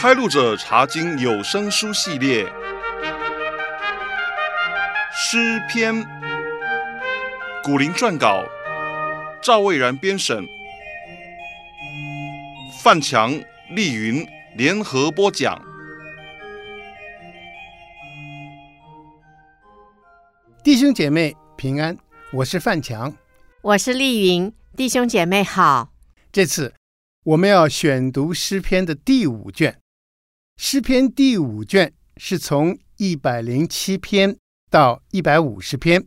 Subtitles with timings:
[0.00, 2.50] 开路者查经有声书系列，
[5.12, 5.94] 诗篇，
[7.62, 8.42] 古林撰稿，
[9.42, 10.42] 赵蔚然编审，
[12.82, 14.26] 范强、丽云
[14.56, 15.62] 联合播讲。
[20.64, 21.94] 弟兄姐妹平安，
[22.32, 23.14] 我是范强，
[23.60, 25.92] 我是丽云，弟兄姐妹好。
[26.32, 26.72] 这次
[27.22, 29.79] 我们要选读诗篇的第五卷。
[30.62, 34.36] 诗篇第五卷是从一百零七篇
[34.70, 36.06] 到一百五十篇。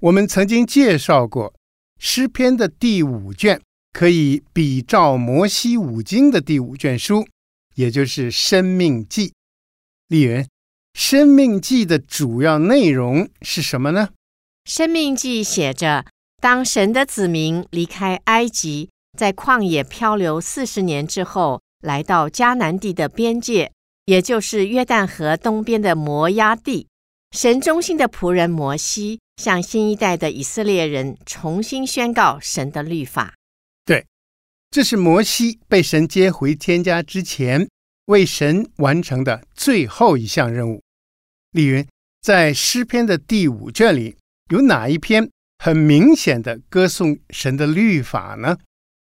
[0.00, 1.52] 我们曾经介绍过，
[2.00, 3.60] 诗篇的第五卷
[3.92, 7.28] 可以比照摩西五经的第五卷书，
[7.74, 9.28] 也就是《生命记》。
[10.08, 10.40] 丽云，
[10.94, 14.08] 《生命记》的主要内容是什么呢？
[14.72, 16.06] 《生命记》写着，
[16.40, 21.60] 当神的子民离开埃及，在旷野漂流四十年之后。
[21.80, 23.72] 来到迦南地的边界，
[24.06, 26.88] 也就是约旦河东边的摩押地。
[27.30, 33.34] 神中心的仆人摩西向新一代的以色列人重新宣告神的律法。
[33.84, 34.06] 对，
[34.70, 37.68] 这是摩西被神接回天家之前
[38.06, 40.82] 为神完成的最后一项任务。
[41.52, 41.86] 李云，
[42.22, 44.16] 在诗篇的第五卷里，
[44.50, 48.56] 有哪一篇很明显的歌颂神的律法呢？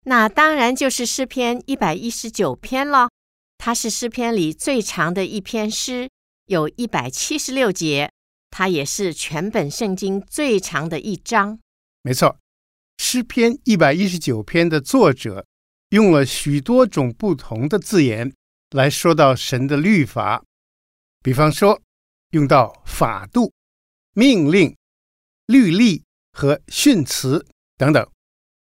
[0.09, 3.11] 那当然就是诗篇一百一十九篇了，
[3.59, 6.09] 它是诗篇里最长的一篇诗，
[6.47, 8.11] 有一百七十六节。
[8.49, 11.59] 它也是全本圣经最长的一章。
[12.03, 12.39] 没错，
[12.97, 15.45] 诗篇一百一十九篇的作者
[15.91, 18.33] 用了许多种不同的字眼
[18.71, 20.43] 来说到神的律法，
[21.23, 21.83] 比方说
[22.31, 23.53] 用到法度、
[24.15, 24.75] 命令、
[25.47, 27.45] 律例和训词
[27.77, 28.09] 等等。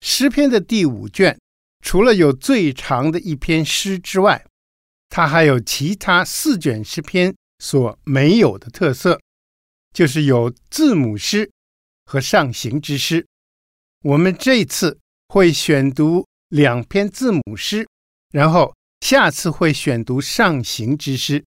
[0.02, 1.38] 诗篇的第五卷，
[1.83, 4.45] 除了有最长的一篇诗之外，
[5.09, 9.19] 它还有其他四卷诗篇所没有的特色，
[9.94, 11.50] 就是有字母诗
[12.06, 13.25] 和上行之诗。
[14.03, 14.97] 我们这次
[15.28, 17.85] 会选读两篇字母诗，
[18.31, 21.44] 然后下次会选读上行之诗。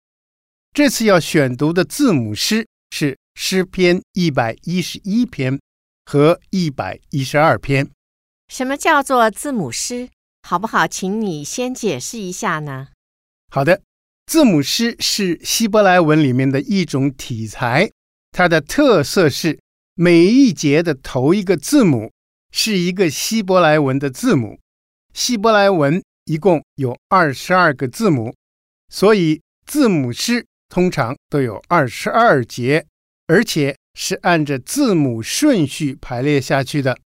[0.72, 5.61] 这次要选读的字母诗是诗篇一百一十一篇
[6.06, 7.91] 和一百一十二篇。
[8.48, 10.09] 什么叫做字母诗？
[10.42, 10.86] 好不好？
[10.86, 12.88] 请你先解释一下呢？
[13.50, 13.82] 好的，
[14.26, 17.91] 字母诗是希伯来文里面的一种体裁，
[18.32, 19.60] 它的特色是
[19.94, 22.10] 每一节的头一个字母
[22.50, 24.59] 是一个希伯来文的字母。
[25.12, 28.34] 希伯来文一共有二十二个字母，
[28.88, 32.86] 所以字母诗通常都有二十二节，
[33.26, 36.98] 而且是按着字母顺序排列下去的。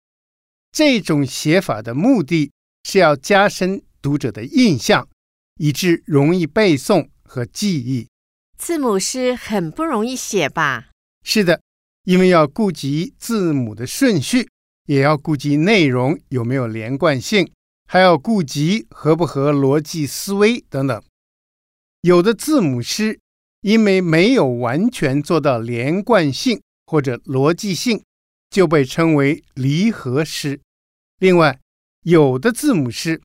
[0.72, 2.53] 这种写法的目的
[2.84, 5.08] 是要加深读者的印象，
[5.56, 8.06] 以致容易背诵和记忆。
[8.56, 10.91] 字母诗很不容易写吧？
[11.25, 11.60] 是的，
[12.04, 14.48] 因为要顾及字母的顺序，
[14.86, 17.50] 也要顾及内容有没有连贯性，
[17.88, 21.02] 还要顾及合不合逻辑思维等等。
[22.02, 23.19] 有的字母诗
[23.60, 28.02] 因为没有完全做到连贯性或者逻辑性。
[28.50, 30.61] 就被称为离合诗。
[31.19, 31.59] 另外，
[32.03, 33.21] 有的字母诗，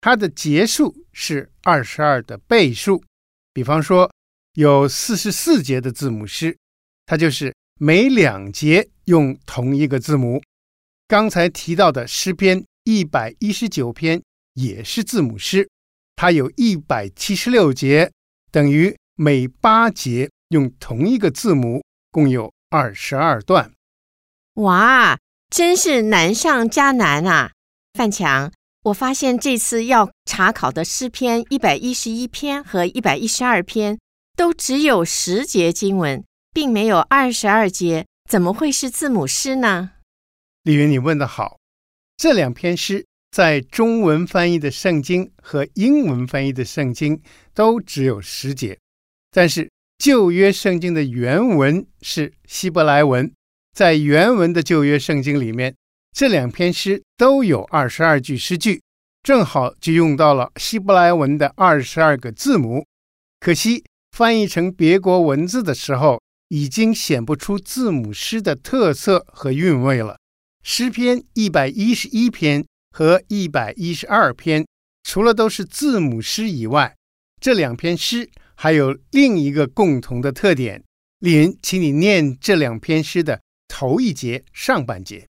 [0.00, 3.02] 它的节数是二十二的倍数。
[3.52, 4.10] 比方说，
[4.54, 6.56] 有四十四节的字母诗，
[7.06, 10.42] 它就是每两节用同一个字母。
[11.06, 14.20] 刚才提到的诗篇一百一十九篇
[14.54, 15.68] 也是字母诗，
[16.16, 18.10] 它有一百七十六节，
[18.50, 23.70] 等于每八节用同一个字母，共有二十二段。
[24.56, 25.18] 哇，
[25.50, 27.52] 真是难上加难啊！
[27.92, 28.50] 范强，
[28.84, 33.98] 我发现这次要查考的诗篇一百一十一篇和一百一十二篇
[34.34, 36.24] 都只有十节经文，
[36.54, 39.90] 并没有二十二节，怎么会是字母诗呢？
[40.62, 41.58] 丽云，你问的好。
[42.16, 47.20] 这两篇诗在中文翻译的圣经和英文翻译的圣经
[47.52, 48.78] 都只有十节，
[49.30, 53.30] 但是旧约圣经的原文是希伯来文。
[53.76, 55.76] 在原文的旧约圣经里面，
[56.10, 58.80] 这两篇诗都有二十二句诗句，
[59.22, 62.86] 正好就用到了希伯来文的二十二个字母。
[63.38, 70.16] 可惜翻译成别国文字的时候，已经显不出字母诗的特色和韵味了。
[70.64, 74.66] 诗篇一百一十一篇和一百一十二篇，
[75.02, 76.96] 除了都是字母诗以外，
[77.38, 80.82] 这两篇诗还有另一个共同的特点。
[81.18, 83.42] 丽云，请你念这两篇诗的。
[83.78, 85.28] 头一节上半节，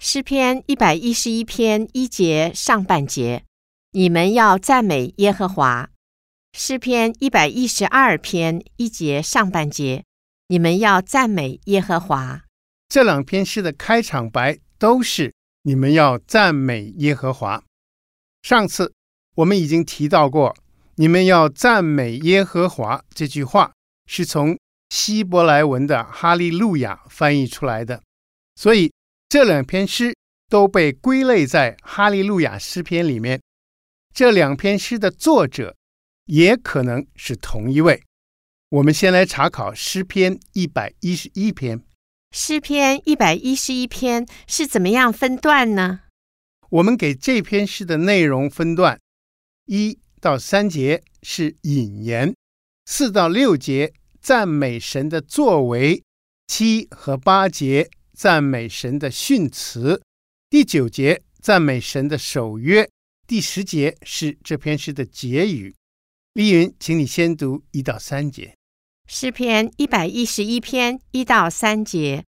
[0.00, 3.44] 诗篇一百一十一篇一节上半节，
[3.92, 5.88] 你们要赞美耶和华，
[6.52, 10.02] 诗篇一百一十二篇一节上半节，
[10.48, 12.42] 你们要赞美耶和华。
[12.88, 15.32] 这两篇诗的开场白都是
[15.62, 17.62] 你们要赞美耶和华。
[18.42, 18.92] 上次
[19.36, 20.56] 我们已经提到过，
[20.96, 23.72] 你们要赞美耶和华这句话
[24.06, 24.58] 是从
[24.90, 28.02] 希伯来文的哈利路亚翻译出来的，
[28.54, 28.92] 所以
[29.28, 30.14] 这两篇诗
[30.48, 33.40] 都被归类在哈利路亚诗篇里面。
[34.14, 35.74] 这两篇诗的作者
[36.26, 38.02] 也可能是同一位。
[38.68, 41.82] 我们先来查考诗篇一百一十一篇。
[42.30, 46.00] 诗篇一百一十一篇是怎么样分段呢？
[46.70, 48.98] 我们给这篇诗的内容分段：
[49.66, 52.34] 一到三节是引言，
[52.86, 53.92] 四到六节。
[54.24, 56.02] 赞美神的作为，
[56.46, 60.00] 七和八节赞美神的训词，
[60.48, 62.88] 第九节赞美神的守约，
[63.26, 65.74] 第十节是这篇诗的结语。
[66.32, 68.54] 丽云，请你先读一到三节。
[69.06, 72.24] 诗篇一百一十一篇一到三节，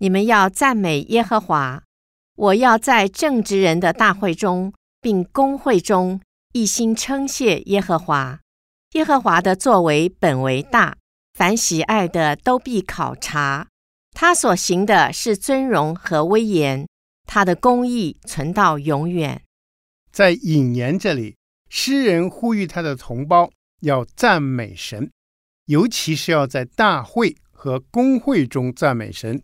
[0.00, 1.80] 你们要赞美耶和华。
[2.34, 6.20] 我要在正直人的大会中，并公会中，
[6.54, 8.40] 一心称谢耶和华。
[8.94, 10.96] 耶和华的作为本为大。
[11.36, 13.68] 凡喜爱的都必考察，
[14.12, 16.88] 他所行的是尊荣和威严，
[17.26, 19.42] 他的公义存到永远。
[20.10, 21.36] 在引言这里，
[21.68, 23.50] 诗人呼吁他的同胞
[23.82, 25.10] 要赞美神，
[25.66, 29.42] 尤其是要在大会和公会中赞美神。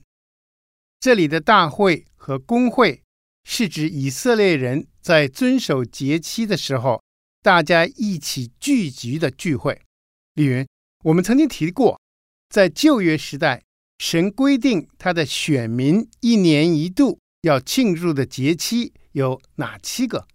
[0.98, 3.02] 这里的大会和公会
[3.44, 7.02] 是指以色列人在遵守节期的时候，
[7.42, 9.78] 大家一起聚集的聚会。
[10.32, 10.66] 丽云。
[11.02, 12.00] 我们曾经提过，
[12.48, 13.62] 在旧约时代，
[13.98, 20.28] 神规定他的选民一年一度要庆祝的节期有哪七个？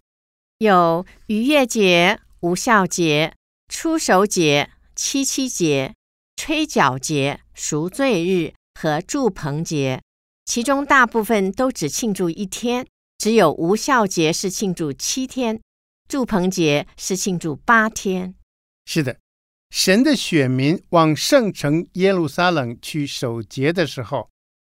[0.58, 3.34] 有逾越节、无酵节、
[3.68, 5.94] 初熟节、七七节、
[6.36, 10.02] 吹角节、赎罪日和祝棚节。
[10.44, 12.86] 其中大部分都只庆祝一天，
[13.16, 15.60] 只有无酵节是庆祝七天，
[16.08, 18.34] 祝棚节是庆祝八天。
[18.84, 19.18] 是的。
[19.70, 24.30] 神的选民往圣城耶路撒冷去守节的时候，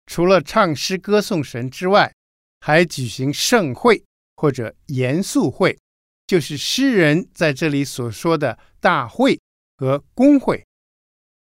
[0.07, 2.11] 除了唱诗歌颂神之外，
[2.59, 4.03] 还举行盛会
[4.35, 5.77] 或者严肃会，
[6.25, 9.39] 就是诗人在这里所说的大会
[9.77, 10.65] 和公会。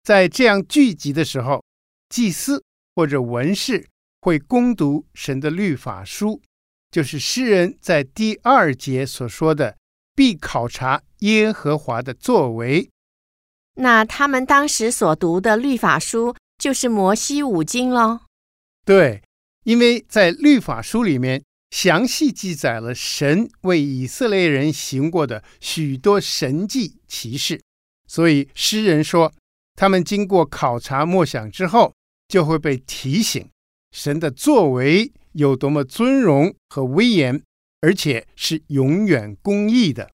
[0.04, 1.62] 在这样聚集的时候，
[2.08, 2.62] 祭司
[2.94, 3.88] 或者文士
[4.20, 6.40] 会攻读神的律法书，
[6.90, 9.76] 就是诗人在第二节所说的，
[10.14, 12.88] 必考察耶和华的作为。
[13.74, 18.20] 那他们当时所读的律法书就是摩西五经喽？
[18.84, 19.22] 对，
[19.64, 27.60] 因为在律法书里面详细记载了神为以色列人行过的许多神迹奇事，
[28.06, 29.32] 所以诗人说，
[29.74, 31.92] 他们经过考察默想之后，
[32.28, 33.48] 就会被提醒
[33.90, 37.42] 神的作为有多么尊荣和威严，
[37.80, 40.10] 而且是永远公义的。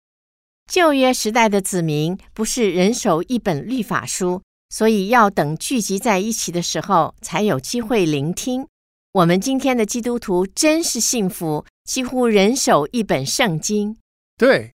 [0.70, 8.68] 旧约时代的子民不是人手一本律法书，所以要等聚集在一起的时候才有机会聆听。
[9.14, 13.98] 我们今天的基督徒真是幸福，几乎人手一本圣经。
[14.38, 14.72] 对，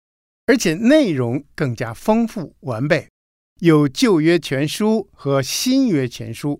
[0.46, 3.08] 而且内容更加丰富完备，
[3.60, 6.58] 有旧约全书和新约全书。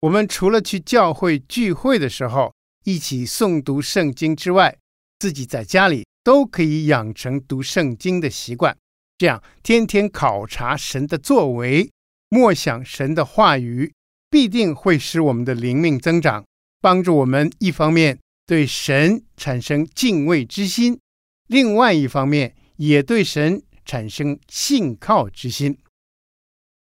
[0.00, 4.76] 我们除了去教会聚会的时候一起诵读圣经之外，
[5.20, 6.04] 自己在家里。
[6.24, 8.74] 都可以养成读圣经的习惯，
[9.18, 11.90] 这样天天考察神的作为，
[12.30, 13.92] 默想神的话语，
[14.30, 16.42] 必定会使我们的灵命增长，
[16.80, 20.98] 帮助我们一方面对神产生敬畏之心，
[21.46, 25.76] 另外一方面也对神产生信靠之心。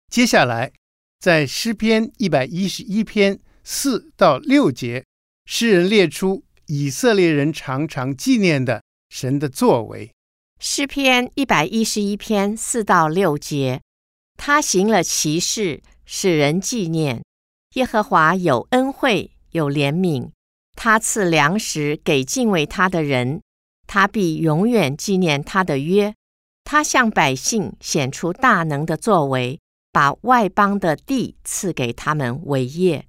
[0.09, 0.71] 接下来，
[1.19, 5.05] 在诗篇一百一十一篇四到六节，
[5.45, 8.84] 诗人列出以色列人常常纪念的。
[9.14, 10.12] 神的作为，
[10.59, 13.80] 诗篇一百一十一篇四到六节，
[14.37, 17.23] 他行了奇事，使人纪念。
[17.75, 20.33] 耶和华有恩惠，有怜悯，
[20.75, 23.40] 他赐粮食给敬畏他的人，
[23.87, 26.12] 他必永远纪念他的约。
[26.64, 29.61] 他向百姓显出大能的作为，
[29.92, 33.06] 把外邦的地赐给他们为业。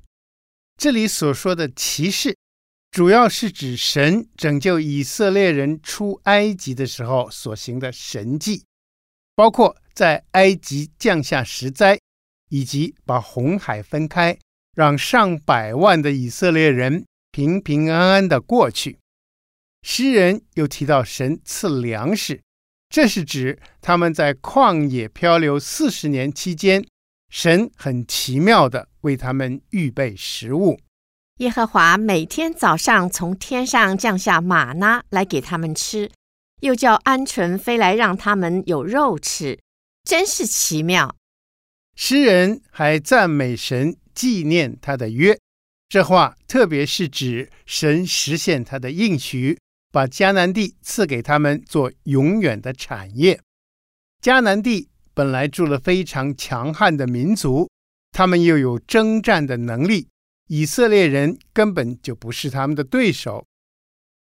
[0.78, 2.38] 这里所说的奇事。
[2.96, 8.64] 主要是指神拯救以色列人出埃及的时候所行的神迹，
[9.36, 12.00] 包括在埃及降下十灾，
[12.48, 14.38] 以及把红海分开，
[14.78, 18.98] 让上百万的以色列人平平安安地过去。
[19.82, 22.42] 诗人又提到神赐粮食，
[22.88, 26.82] 这是指他们在旷野漂流四十年期间，
[27.30, 30.80] 神很奇妙地为他们预备食物。
[31.40, 36.10] 耶和华每天早上从天上降下吗哪来给他们吃，
[36.62, 39.60] 又叫鹌鹑飞来让他们有肉吃，
[40.06, 41.14] 真是奇妙。
[41.98, 45.38] 诗人还赞美神，纪念他的约。
[45.90, 49.58] 这话特别是指神实现他的应许。
[49.92, 53.40] 把迦南地赐给他们做永远的产业。
[54.22, 57.70] 迦南地本来住了非常强悍的民族，
[58.12, 60.10] 他们又有征战的能力，
[60.48, 63.46] 以色列人根本就不是他们的对手。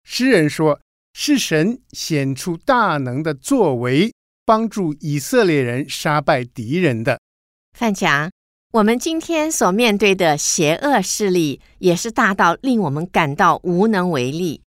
[0.03, 0.79] 诗人说，
[1.13, 4.13] 是神显出大能的作为，
[4.45, 7.19] 帮助以色列人杀败敌人的。
[7.77, 8.31] 范强，
[8.73, 14.61] 我们今天所面对的邪恶势力，也是大到令我们感到无能为力。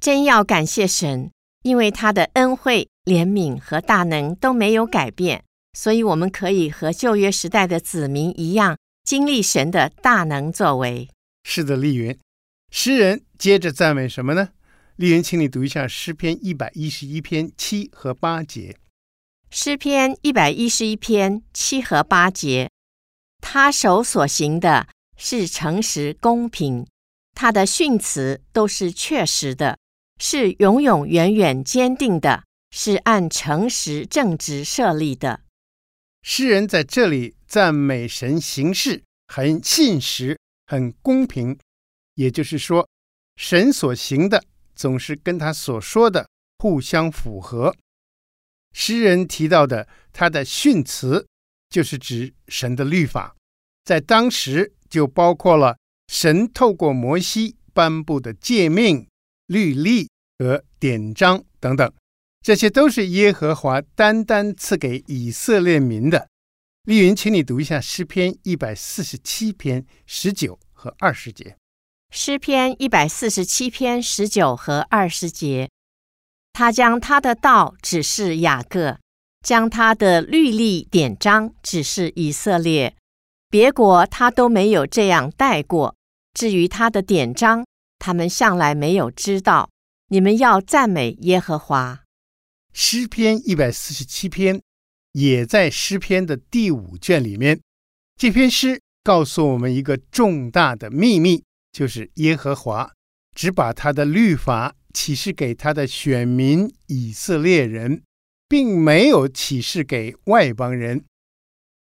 [0.00, 1.30] 真要感谢神，
[1.62, 8.78] 因为他的恩惠、怜悯和大能都没有改变，所以我们可以和旧约时代的子民一样，
[9.10, 11.08] 经历神的大能作为。
[11.42, 12.16] 是的，丽云，
[12.70, 14.50] 诗人接着赞美什么呢？
[14.94, 18.76] 丽云，请你读一下诗篇一百一十一篇七和八节。
[19.50, 22.70] 诗篇一百一十一篇七和八节，
[23.40, 24.86] 他手所行的
[25.16, 26.86] 是诚实公平，
[27.34, 29.76] 他的训词都是确实的。
[30.20, 35.40] 是永永远远坚定的，是按诚实正直设立的。
[36.22, 40.38] 诗人在这里赞美神行事很信实、
[40.68, 41.58] 很公平，
[42.14, 42.88] 也就是说，
[43.34, 44.40] 神所行的
[44.76, 46.28] 总是跟他所说的
[46.58, 47.74] 互相符合。
[48.72, 51.26] 诗人提到的他的训词，
[51.68, 53.34] 就是指神的律法，
[53.84, 55.76] 在当时就包括了
[56.06, 59.08] 神透过摩西颁布的诫命。
[59.48, 61.92] 律例和典章等等，
[62.40, 66.28] 这些都是耶和华单单赐给以色列民的。
[66.84, 71.58] 丽云，请你读一下诗篇一百四十七篇十九和二十节。
[72.10, 75.68] 诗篇一百四十七篇十九和二十节，
[76.54, 78.98] 他将他的道指示雅各，
[79.44, 82.96] 将他的律例典章指示以色列。
[83.50, 85.94] 别国他都没有这样带过。
[86.32, 87.66] 至于他的典章，
[87.98, 89.68] 他们向来没有知道，
[90.08, 92.00] 你们要赞美耶和华。
[92.72, 94.62] 诗篇一百四十七篇
[95.12, 97.60] 也在诗篇的第五卷里面。
[98.16, 102.92] 这篇诗告诉我们一个重大的秘密，就是耶和华
[103.34, 108.02] 只把他的律法启示给他的选民以色列人，
[108.48, 111.04] 并没有启示给外邦人。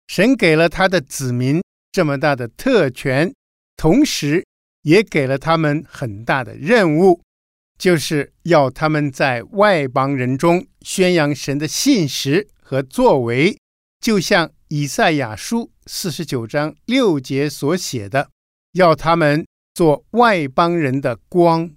[0.07, 3.33] 神给了他的子民这么大的特权，
[3.77, 4.45] 同时，
[4.83, 7.21] 也给了他们很大的任务，
[7.77, 13.57] 就是要他们在外邦人中宣扬神的信实和作为，
[13.99, 18.29] 就像以赛亚书四十九章六节所写的，
[18.73, 21.71] 要他们做外邦人的光。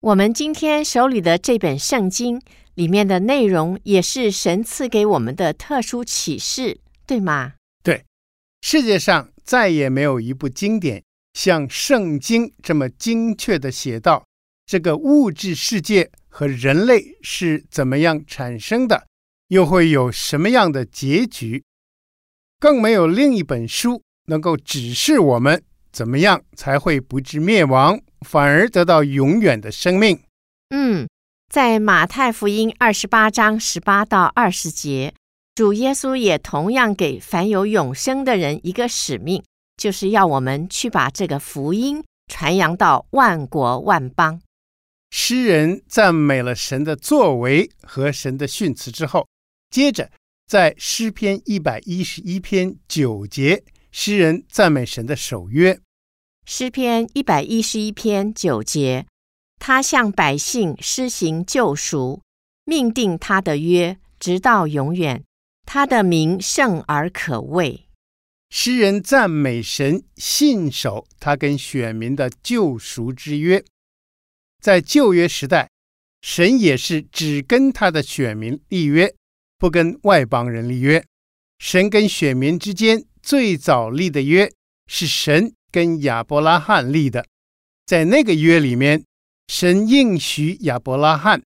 [0.00, 2.40] 我们今天手里的这本圣经
[2.74, 7.54] 里面的内容，也是神赐给我们的特殊启示，对吗？
[7.82, 8.04] 对，
[8.60, 11.02] 世界上再也没有一部经典。
[11.34, 14.24] 像圣经这么精确地写到
[14.68, 19.06] 这个物质世界和人类是怎么样产生的，
[19.48, 21.64] 又会有什么样的结局，
[22.60, 30.20] 更没有另一本书能够指示我们怎么样才会不致灭亡，反而得到永远的生命。
[30.68, 31.08] 嗯，
[31.50, 35.14] 在马太福音二十八章十八到二十节，
[35.54, 39.42] 主耶稣也同样给凡有永生的人一个使命。
[39.78, 44.38] 就是要我们去把这个福音传扬到万国万邦。
[45.10, 49.26] 诗人赞美了神的作为和神的训词之后，
[49.70, 50.10] 接着
[50.46, 55.80] 在诗篇一百一十一篇九节，诗人赞美神的守约。
[56.46, 59.06] 诗篇一百一十一篇九节，
[59.58, 62.22] 他向百姓施行救赎，
[62.64, 65.24] 命定他的约，直到永远，
[65.66, 67.86] 他的名圣而可畏。
[68.50, 73.62] 诗人赞美神信守他跟选民的救赎之约，
[74.62, 75.70] 在旧约时代，
[76.20, 79.14] 神也是只跟他的选民立约，
[79.56, 81.04] 不跟外邦人立约。
[81.58, 84.50] 神跟选民之间最早立的约
[84.86, 87.26] 是神跟亚伯拉罕立的，
[87.86, 89.04] 在那个约里面，
[89.48, 91.42] 神应许亚伯拉罕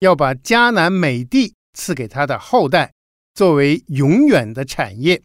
[0.00, 2.92] 要把迦南美地赐给他的后代，
[3.34, 5.22] 作为永远的产业。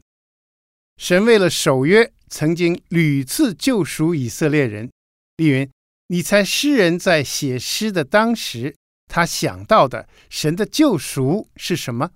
[0.98, 4.90] 神为了守约，曾经屡次救赎以色列人。
[5.38, 5.70] 丽云，
[6.12, 8.76] 你猜诗人在写诗的当时，
[9.08, 12.12] 他想到的神的救赎是什么？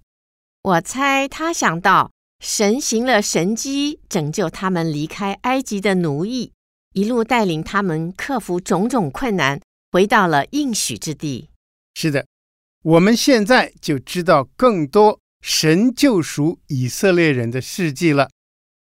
[0.64, 2.12] 我猜他想到
[2.42, 6.52] 神行了神迹，拯救他们离开埃及的奴役，
[6.92, 9.62] 一路带领他们克服种种困难，
[9.94, 11.50] 回到了应许之地。
[11.94, 12.28] 是的，
[12.84, 18.30] 我们现在就知道更多神救赎以色列人的事迹了。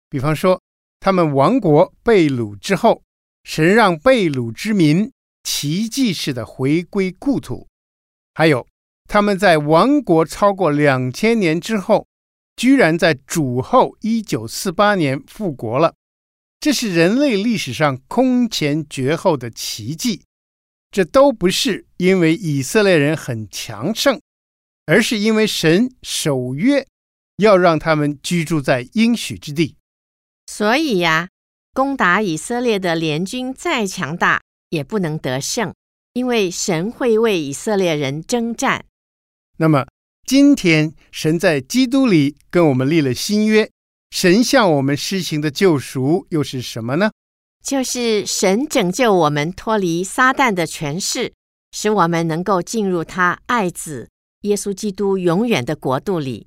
[0.09, 0.59] 比方说，
[0.99, 3.02] 他们亡国被掳之后，
[3.43, 5.11] 神让被掳之民
[5.43, 7.67] 奇迹似的回归故土；
[8.33, 8.65] 还有
[9.07, 12.07] 他们在亡国超过两千年之后，
[12.55, 15.93] 居然在主后一九四八年复国了，
[16.59, 20.23] 这是人类历史上空前绝后的奇迹。
[20.89, 24.21] 这都不是因为以色列人很强盛，
[24.85, 26.85] 而是因为神守约，
[27.37, 29.75] 要让他们居住在应许之地。
[30.45, 31.29] 所以呀，
[31.73, 35.73] 攻打以色列的联军再强大，也不能得胜，
[36.13, 38.85] 因为神会为以色列人征战。
[39.57, 39.87] 那么，
[40.23, 43.71] 今天神在基督里跟我们立了新约，
[44.11, 47.09] 神向我们施行的救赎又是什么呢？
[47.63, 51.33] 就是神拯救我们脱离撒旦的权势，
[51.71, 54.09] 使我们能够进入他爱子
[54.41, 56.45] 耶稣基督永远的国度里。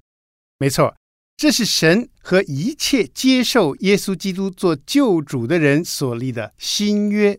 [0.58, 0.94] 没错。
[1.36, 7.38] 这是神和一切接受耶稣基督做救主的人所立的新约，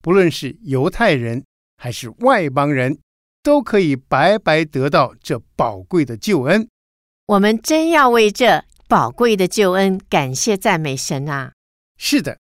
[0.00, 1.44] 不论是犹太人
[1.76, 2.98] 还是外邦人，
[3.42, 6.66] 都可以白白得到这宝贵的救恩。
[7.26, 11.52] 我们真要为这宝贵的救恩感谢赞美神啊！
[11.98, 12.38] 是的，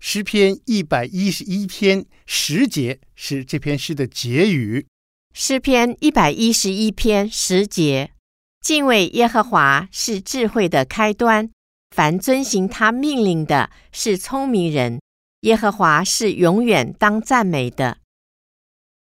[0.00, 4.86] 诗篇一百一十一篇十节是这篇诗的结语。
[5.32, 8.11] 诗篇一百一十一篇十节。
[8.62, 11.50] 敬畏耶和华是智慧的开端，
[11.90, 15.00] 凡遵行他命令的是聪明人。
[15.40, 17.98] 耶和华是永远当赞美的。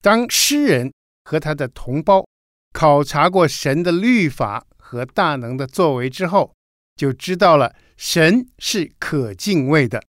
[0.02, 2.26] 当诗人和他的同胞
[2.72, 6.52] 考察过神的律法和大能的作为之后，
[6.96, 10.02] 就知道了神是可敬畏的。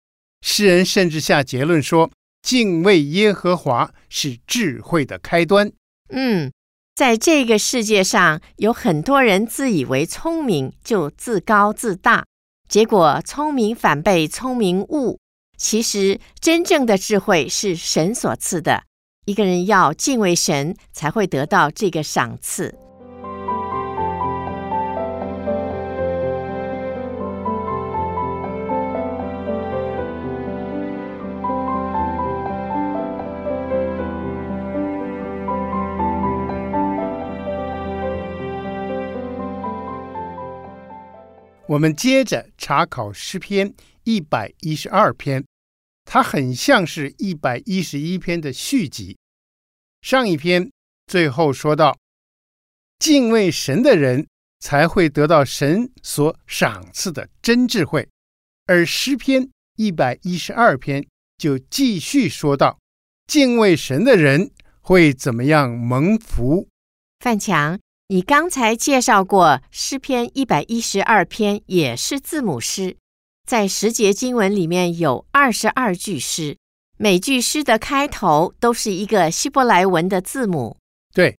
[0.42, 2.10] 诗人甚至下结论说
[2.42, 5.70] ：“敬畏耶和华是智慧的开端。”
[6.08, 6.50] 嗯。
[6.96, 12.24] 在这个世界上，有很多人自以为聪明，就自高自大，
[12.70, 15.20] 结果聪明反被聪明误。
[15.58, 18.84] 其实，真正的智慧是神所赐的。
[19.26, 22.74] 一个人要敬畏神，才会得到这个赏赐。
[41.76, 43.74] 我们接着查考诗篇
[44.06, 45.46] 一百一十二篇，
[46.06, 49.18] 它很像是一百一十一篇的续集。
[50.02, 50.72] 上一篇
[51.06, 51.98] 最后说到，
[52.98, 54.26] 敬畏神的人
[54.62, 58.08] 才会得到神所赏赐的真智慧，
[58.68, 61.06] 而诗篇一百一十二篇
[61.38, 62.80] 就继续说到，
[63.28, 66.70] 敬畏神的人会怎么样蒙福。
[67.20, 67.78] 范强。
[68.08, 72.98] 你刚才介绍过诗篇一百一十二篇，也是字母诗，
[73.48, 76.56] 在十节经文里面有二十二句诗，
[77.00, 80.78] 每句诗的开头都是一个希伯来文的字母。
[81.16, 81.36] 对，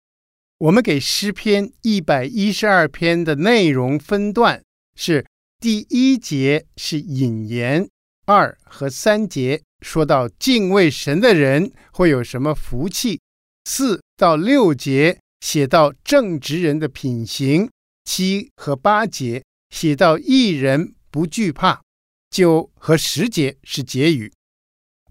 [0.59, 4.61] 我们给诗篇一百一十二篇的内容分段
[4.97, 5.25] 是：
[5.61, 7.89] 第一节是引言，
[8.27, 13.21] 二和三节说到敬畏神的人会有什么福气，
[13.67, 15.21] 四到六节。
[15.41, 17.71] 写到正直人的品行，
[18.05, 21.83] 七和八节写到一人不惧怕，
[22.31, 24.33] 九和十节是结语。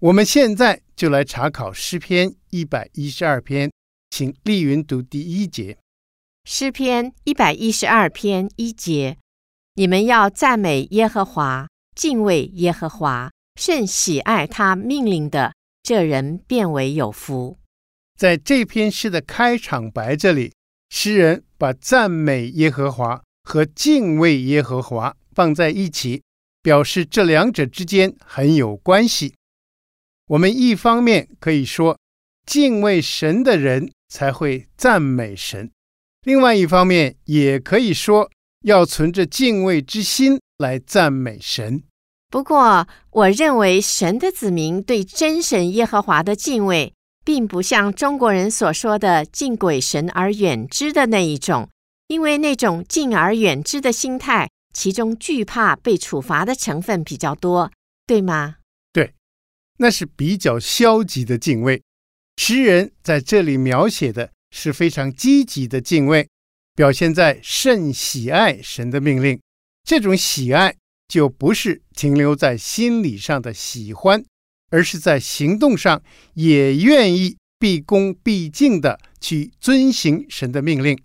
[0.00, 3.70] 我们现在就来查考诗篇一百一十二篇，
[4.10, 5.78] 请丽云读第一节。
[6.44, 9.18] 诗篇一百一十二篇一节：
[9.74, 17.58] 你们要赞美耶和华，敬畏耶和华，甚喜爱他命令的，这人便为有福。
[18.16, 20.52] 在这篇诗的开场白这里，
[20.88, 26.22] 诗人把赞美耶和华和敬畏耶和华放在一起，
[26.62, 29.34] 表示这两者之间很有关系。
[30.28, 31.98] 我们一方面可以说，
[32.46, 35.68] 敬畏神的人才会赞美神；
[36.24, 38.30] 另外一方面也可以说，
[38.64, 41.82] 要存着敬畏之心来赞美神。
[42.28, 46.92] 不过，我认为神的子民对真神耶和华的敬畏，
[47.26, 51.68] 并不像中国人所说的“敬鬼神而远之”的那一种，
[52.06, 57.72] 因为那种敬而远之的心态，其中惧怕被处罚的成分比较多，
[58.06, 58.58] 对吗？
[58.92, 59.12] 对，
[59.78, 61.82] 那是比较消极的敬畏。
[62.36, 66.28] 诗人在这里描写的是非常积极的敬畏，
[66.76, 69.40] 表现在甚喜爱神的命令。
[69.82, 70.76] 这种喜爱
[71.08, 74.24] 就不是停留在心理上的喜欢，
[74.70, 76.02] 而是在行动上
[76.34, 81.00] 也愿意毕恭毕敬地去遵行神的命令。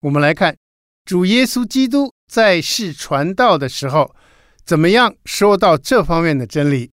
[0.00, 0.56] 我们来看
[1.04, 4.14] 主耶稣基督在世传道的时候，
[4.64, 6.90] 怎么样说到这方面的真理。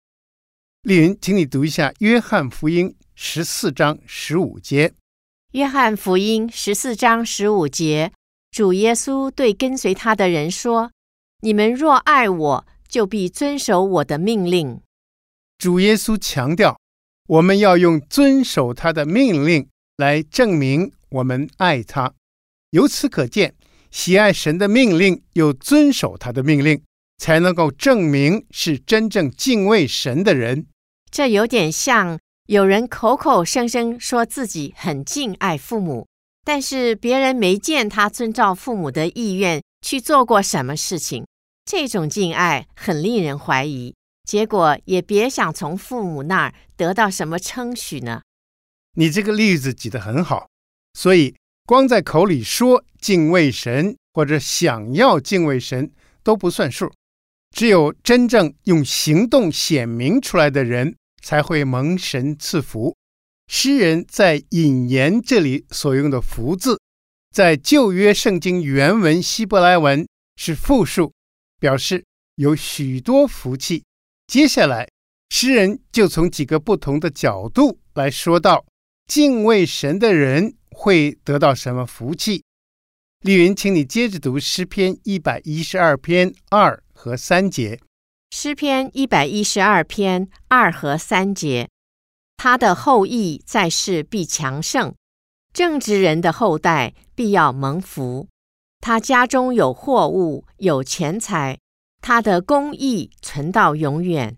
[0.83, 4.89] 丽云，请你读一下《约翰福音》十四章十五节。
[5.51, 8.11] 《约翰福音》十四章十五节，
[8.49, 10.91] 主耶稣对跟随他的人说
[11.41, 14.81] ：“你们若爱我，就必遵守我的命令。”
[15.59, 16.79] 主耶稣强调，
[17.27, 19.67] 我们要用遵守他的命令
[19.97, 22.13] 来证明我们爱他。
[22.71, 23.53] 由此可见，
[23.91, 26.81] 喜爱神的命令又遵守他的命令。
[27.19, 30.67] 才能够证明是真正敬畏神的人。
[31.11, 32.17] 这有点像
[32.47, 36.07] 有人口口声声说自己很敬爱父母，
[36.45, 41.25] 但是别人没见他遵照父母的意愿去做过什么事情。
[41.65, 43.93] 这种敬爱很令人怀疑，
[44.29, 48.21] 结果也别想从父母那儿得到什么称许呢？
[48.93, 50.47] 你这个例子举得很好，
[50.93, 56.93] 所以光在口里说敬畏神或者想要敬畏神都不算数。
[57.49, 62.95] 只有真正用行动显明出来的人，才会蒙神赐福。
[63.47, 66.79] 诗人在引言这里所用的“福”字，
[67.33, 71.11] 在旧约圣经原文希伯来文是复数，
[71.59, 73.83] 表示有许多福气。
[74.29, 74.87] 接下来，
[75.31, 78.63] 诗人就从几个不同的角度来说到，
[79.07, 82.43] 敬畏神的人会得到什么福气。
[83.21, 87.79] 丽云，请你接着读诗篇一百一十二篇二和三节。
[88.29, 91.67] 诗篇一百一十二篇二和三节，
[92.37, 94.93] 他的后裔在世必强盛，
[95.51, 98.27] 正直人的后代必要蒙福。
[98.79, 101.57] 他家中有货物，有钱财，
[102.01, 104.35] 他的公义存到永远。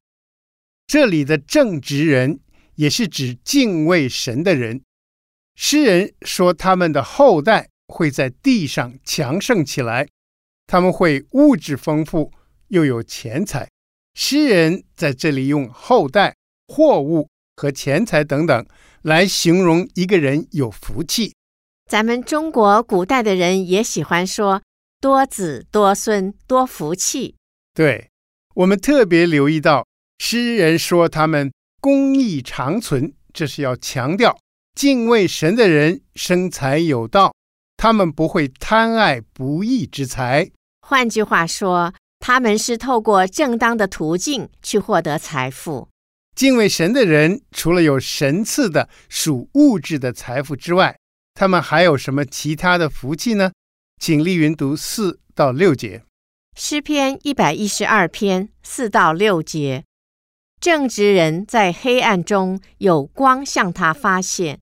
[0.87, 2.39] 这里的正直人
[2.75, 4.81] 也是指敬畏神的人。
[5.55, 7.67] 诗人说他们的后代。
[7.93, 10.07] 会在地上强盛起来，
[10.65, 12.31] 他们会物质丰富，
[12.69, 13.67] 又有钱财。
[14.13, 16.37] 诗人在这里用后代、
[16.69, 18.65] 货物和钱财等等
[19.01, 21.35] 来形容一个人有福气。
[21.89, 24.61] 咱们中国古代的人也喜欢说
[25.01, 27.35] 多子多孙多福气。
[27.73, 28.09] 对，
[28.55, 29.87] 我们特别留意到，
[30.19, 34.37] 诗人说他们公义长存，这是要强调
[34.75, 37.33] 敬畏神的人生财有道。
[37.77, 45.89] 他们不会贪爱不义之财，换句话说，他们是透过正当的途径去获得财富。
[46.35, 50.95] 敬畏神的人，除了有神赐的属物质的财富之外，
[51.33, 53.51] 他们还有什么其他的福气呢？
[53.99, 56.03] 请丽云读四到六节。
[56.55, 59.83] 诗篇一百一十二篇四到六节：
[60.59, 64.59] 正直人在黑暗中有光向他发现，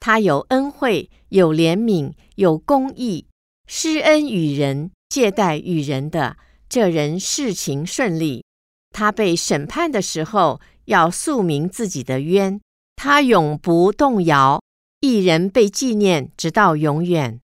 [0.00, 2.12] 他有恩惠，有怜悯。
[2.38, 3.26] 有公义，
[3.66, 6.36] 施恩与人，借贷与人的，
[6.68, 8.44] 这人事情顺利。
[8.92, 12.60] 他被审判的时候，要诉明自己的冤，
[12.94, 14.62] 他永不动摇。
[15.00, 17.40] 一人被纪念，直到永远。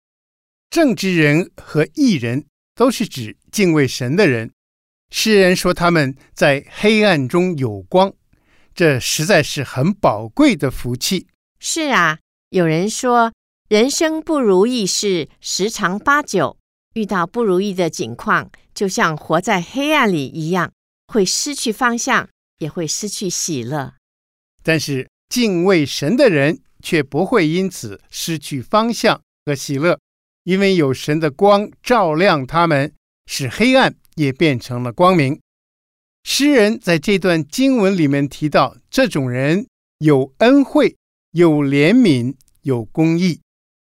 [0.68, 2.46] 正直人和义人
[2.81, 4.51] 都是指敬畏神的人。
[5.11, 8.11] 诗人说他们在黑暗中有光，
[8.75, 11.27] 这实在是很宝贵的福气。
[11.59, 13.35] 是啊，有人说。
[13.69, 16.59] 人生不如意事十常八九，
[16.95, 20.73] 遇到不如意的境况，就像活在黑暗里一样，
[21.07, 23.95] 会失去方向，也会失去喜乐。
[24.64, 30.01] 但是敬畏神的人却不会因此失去方向和喜乐，
[30.44, 32.92] 因为有神的光照亮他们，
[33.26, 35.40] 使黑暗也变成了光明。
[36.22, 39.66] 诗人在这段经文里面提到，这种人
[39.98, 40.96] 有恩惠，
[41.33, 43.40] 有怜悯，有公义。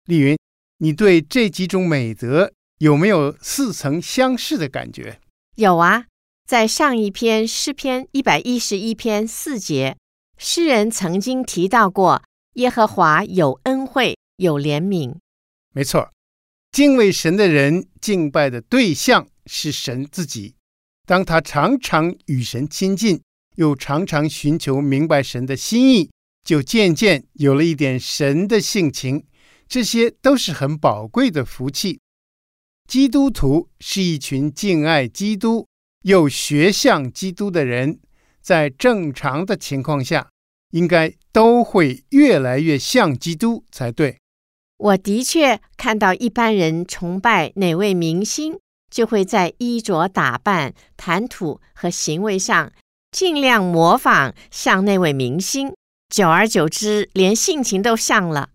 [0.05, 0.38] 丽云，
[0.77, 5.19] 你对这几种美德有没有似曾相识的感觉？
[5.55, 6.05] 有啊，
[6.45, 9.97] 在上一篇诗篇一百一十一篇四节，
[10.38, 12.21] 诗人曾经提到过
[12.53, 15.15] 耶和华有恩惠，有怜悯。
[15.73, 16.12] 没错，
[16.76, 20.56] 敬畏神的人敬拜的对象是神自己。
[21.08, 23.22] 当他常常与神亲近，
[23.56, 26.12] 又常常寻求明白神的心意，
[26.44, 29.24] 就渐渐有了一点神的性情。
[29.70, 32.02] 这些都是很宝贵的福气。
[32.90, 35.66] 基督徒是一群敬爱基督
[36.02, 38.02] 又学像基督的人，
[38.42, 40.30] 在正常的情况下，
[40.72, 44.18] 应该都会越来越像基督才对。
[44.86, 48.60] 我的确看到一般人崇拜哪位明星，
[48.91, 52.71] 就会在衣着打扮、谈吐和行为上
[53.10, 55.74] 尽量模仿像那位明星，
[56.08, 58.50] 久而久之，连性情都像了。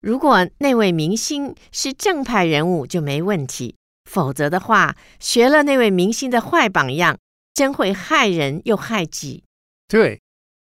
[0.00, 3.76] 如果那位明星是正派人物，就没问题；
[4.10, 7.16] 否则的话，学了那位明星的坏榜样，
[7.54, 9.44] 真会害人又害己。
[9.86, 10.20] 对，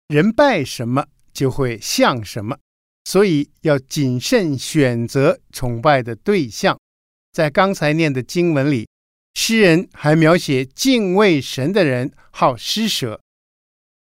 [0.07, 2.59] 人拜什么就会像什么。
[3.09, 6.77] 所以要谨慎选择崇拜的对象。
[7.31, 8.87] 在刚才念的经文里，
[9.33, 13.19] 诗人还描写敬畏神的人好施舍，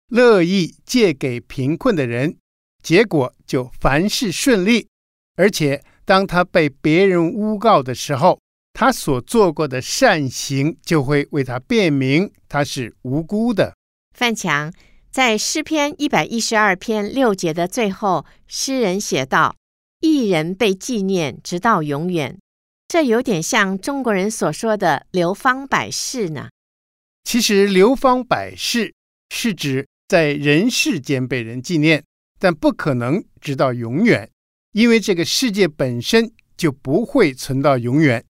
[0.07, 2.37] 乐意借给贫困的人，
[2.81, 4.87] 结果就凡事顺利。
[5.35, 8.39] 而且当他被别人诬告的时候，
[8.71, 13.75] 他所做过的善行就会为他辩明，他是无辜的。
[14.17, 14.71] 范强。
[15.13, 19.55] 在诗篇一百一十二篇六节的最后，诗人写道
[20.01, 22.39] ：“一人被纪念，直到永远。”
[22.89, 26.49] 这有点像中国人所说的“流芳百世”呢。
[27.23, 28.95] 其实“流芳百世”
[29.29, 32.03] 是指在人世间被人纪念，
[32.39, 34.27] 但不可能直到永远，
[34.71, 38.25] 因为这个世界本身就不会存到永远。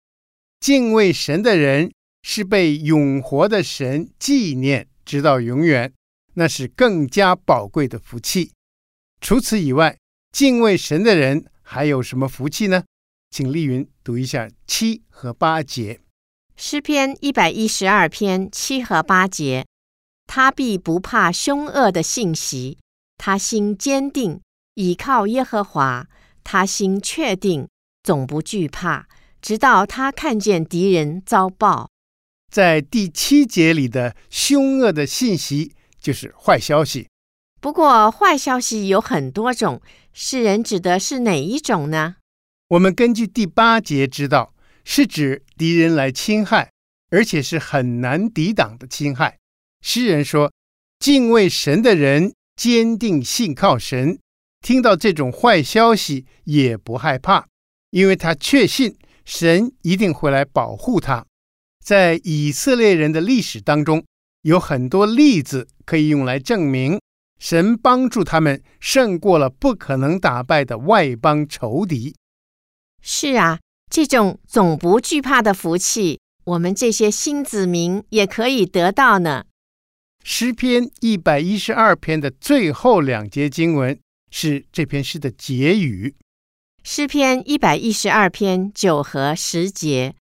[0.60, 1.91] 敬畏神的人
[2.24, 5.94] 是被永活的神纪念，直到永远。
[6.34, 8.52] 那是更加宝贵的福气。
[9.20, 9.98] 除此以外，
[10.32, 12.84] 敬畏神的人还有什么福气呢？
[13.30, 16.00] 请丽云读一下七和八节。
[16.56, 19.65] 诗篇一百一十二篇七和八节：
[20.26, 22.78] 他必不怕凶恶的信息，
[23.17, 24.41] 他心坚定，
[24.76, 26.08] 倚靠耶和华，
[26.44, 27.67] 他心确定，
[28.04, 29.08] 总不惧怕，
[29.41, 31.89] 直到他看见敌人遭报。
[32.52, 35.74] 在第七节里的凶恶的信息。
[36.02, 37.08] 就是坏消息。
[37.62, 42.16] 不过，坏消息有很多种，世人指的是哪一种呢？
[42.70, 46.72] 我们根据第八节知道，是指敌人来侵害，
[47.12, 49.38] 而且是很难抵挡的侵害。
[49.82, 50.52] 诗人说，
[51.00, 54.18] 敬畏神的人坚定信靠神，
[54.62, 57.46] 听到这种坏消息也不害怕，
[57.92, 61.26] 因为他确信神一定会来保护他。
[61.84, 64.04] 在以色列人的历史当中，
[64.41, 66.99] 有很多例子可以用来证明，
[67.39, 72.15] 神帮助他们胜过了不可能打败的外邦仇敌。
[73.01, 79.45] 是啊，这种总不惧怕的福气，我们这些新子民也可以得到呢。
[80.23, 83.99] 诗篇一百一十二篇的最后两节经文
[84.30, 86.15] 是这篇诗的结语。
[86.84, 90.15] 诗篇一百一十二篇九和十节，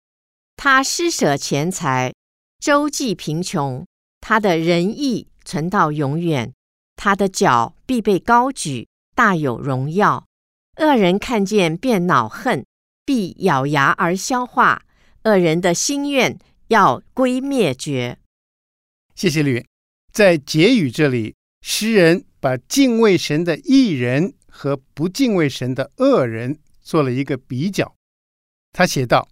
[0.56, 2.14] 他施舍钱财，
[2.60, 3.86] 周济贫穷。
[4.30, 6.54] 他的仁义存到永远，
[6.96, 10.28] 他的脚必被高举，大有荣耀。
[10.76, 12.64] 恶人看见便恼恨，
[13.04, 14.86] 必咬牙而消化。
[15.24, 16.38] 恶人的心愿
[16.68, 18.20] 要归灭绝。
[19.16, 19.66] 谢谢吕，
[20.14, 27.96] 在结语这里，诗人把敬畏神的义人和不敬畏神的恶人做了一个比较。
[28.74, 29.28] 他写道：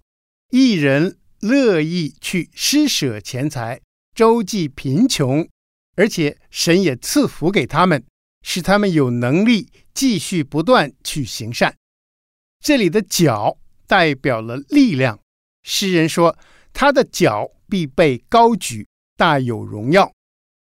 [0.49, 3.79] 义人乐意去施舍钱财。
[4.17, 5.47] 周济贫穷，
[5.95, 8.03] 而且神也赐福给他们，
[8.41, 11.75] 使他们有能力继续不断去行善。
[12.59, 15.19] 这里的脚代表了力量，
[15.61, 16.35] 诗人说
[16.73, 20.11] 他的脚必被高举，大有荣耀。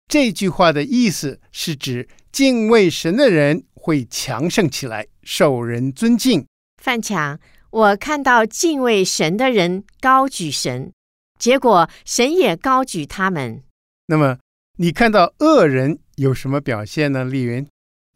[0.08, 6.46] 这句话的意思是指敬畏神的人会强盛起来，受人尊敬。
[6.82, 7.38] 范强，
[7.72, 10.94] 我看到敬畏神的人高举神。
[11.40, 13.64] 结果神也高举他们。
[14.08, 14.38] 那么
[14.78, 17.24] 你看到恶人有什么表现呢？
[17.24, 17.68] 丽云，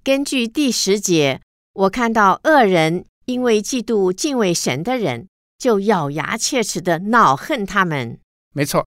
[0.04, 1.42] 根据第十节，
[1.74, 5.28] 我看到恶人因为嫉妒敬畏神的人，
[5.58, 8.20] 就咬牙切齿地恼恨他们。
[8.54, 8.88] 没错，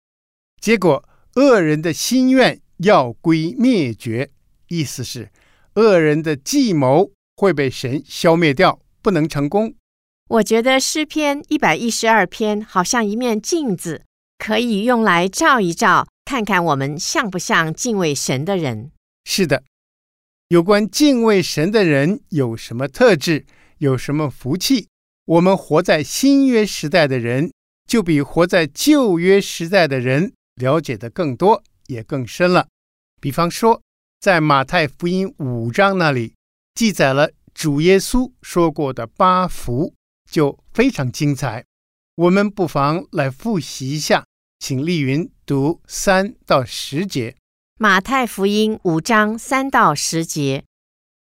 [0.61, 4.31] 结果恶人的心愿要归灭绝，
[4.69, 5.29] 意思是
[5.75, 9.75] 恶人的计谋会被神消灭掉，不能成功。
[10.29, 14.03] 我觉得诗篇一百一十二篇好像一面镜子。
[14.37, 18.91] 可以用来照一照，看看我们像不像敬畏神的人。
[19.25, 19.63] 是的，
[20.49, 23.45] 有关敬畏神的人有什么特质，
[23.79, 24.87] 有什么福气，
[25.25, 27.51] 我们活在新约时代的人，
[27.85, 32.67] 就比活在旧约时代的人了解得更多，也更深了。
[33.19, 33.81] 比方说，
[34.19, 36.33] 在马太福音五章那里
[36.75, 39.93] 记载了主耶稣说过的八福，
[40.31, 41.65] 就非常精彩。
[42.15, 44.25] 我们不妨来复习一下，
[44.59, 47.35] 请丽云读三到十节。
[47.79, 50.65] 马太福音五章三到十节：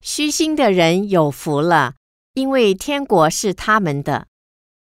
[0.01, 1.95] 虚心的人有福了，
[2.33, 4.25] 因为天国是他们的；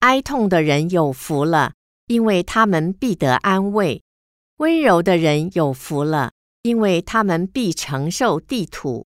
[0.01, 1.73] 哀痛的人有福了，
[2.07, 4.03] 因为他们必得安慰；
[4.59, 6.31] 温柔的人有福了，
[6.63, 9.05] 因为他们必承受地土；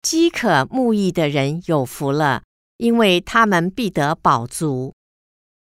[0.00, 2.44] 饥渴慕义的人有福了，
[2.76, 4.92] 因为他们必得饱足；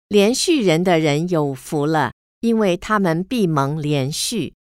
[0.08, 4.54] 怜恤人的人有福了，因为他们必蒙怜恤；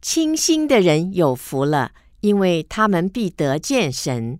[0.00, 4.38] 清心的人有福了，因为他们必得见神。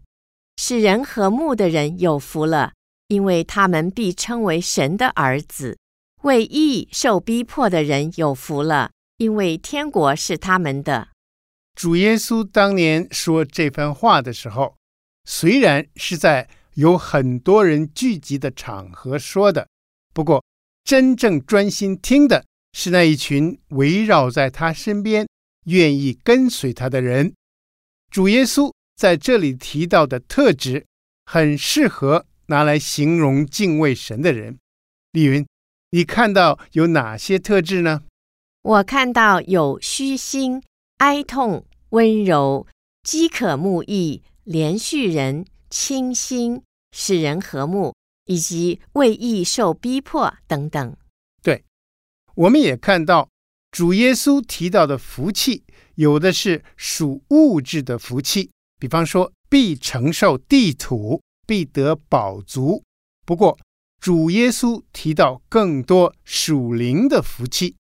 [0.56, 2.72] 使人和睦的人有福了，
[3.08, 5.76] 因为他们必称为神的儿子；
[6.22, 11.08] 为义受逼迫的人有福了，因为天国是他们的。
[11.74, 14.76] 主耶稣当年说这番话的时候，
[15.24, 19.66] 虽然是在有很多人聚集的场合说的，
[20.12, 20.44] 不过
[20.84, 25.26] 真正专心听的是那一群围绕在他身边、
[25.64, 27.34] 愿意跟随他的人。
[28.10, 28.72] 主耶稣。
[28.94, 30.86] 在这里提到的特质，
[31.24, 34.58] 很适合拿来形容敬畏神的人。
[35.10, 35.44] 丽云，
[35.90, 38.02] 你看到有哪些特质呢？
[38.62, 40.62] 我看到有虚心、
[40.98, 42.68] 哀痛、温柔、
[43.02, 47.92] 饥渴慕义、怜恤人、清心、使人和睦，
[48.26, 50.96] 以及为义受逼迫等等。
[52.34, 53.28] 我们也看到
[53.70, 55.64] 主耶稣提到的福气，
[55.94, 58.50] 有的是属物质的福气。
[58.78, 62.82] 比方说，必承受地土，必得饱足。
[63.24, 63.58] 不过，
[64.00, 67.76] 主耶稣提到更多属灵的福气，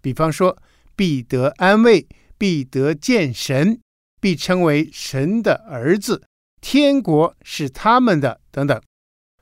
[0.00, 0.56] 比方说，
[0.94, 2.06] 必得安慰，
[2.38, 3.78] 必得见神，
[4.20, 6.22] 必称为神的儿子，
[6.62, 8.80] 天国是他们的等等。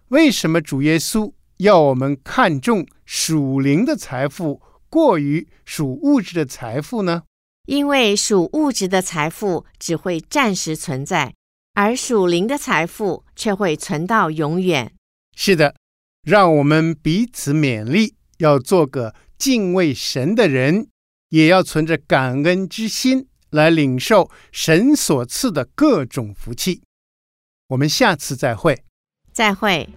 [0.09, 7.23] 为什么主耶稣要我们看重属灵的财富，过于属物质的财富呢？
[7.67, 11.35] 因为属物质的财富只会暂时存在，
[11.75, 14.93] 而属灵的财富却会存到永远。
[15.37, 15.75] 是的，
[16.23, 20.89] 让我们彼此勉励，要做个敬畏神的人，
[21.31, 26.83] 也要存着感恩之心来领受神所赐的各种福气。
[27.69, 28.85] 我们下次再会。
[29.33, 29.89] 再会。